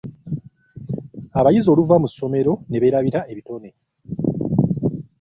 [1.39, 3.69] Abayizi oluva mu ssomero ne beerabira ebitone.